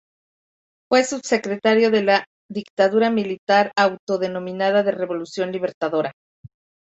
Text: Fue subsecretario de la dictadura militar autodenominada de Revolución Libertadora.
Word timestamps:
Fue 0.89 1.03
subsecretario 1.03 1.91
de 1.91 2.01
la 2.01 2.25
dictadura 2.49 3.11
militar 3.11 3.71
autodenominada 3.77 4.81
de 4.81 4.93
Revolución 4.93 5.51
Libertadora. 5.51 6.13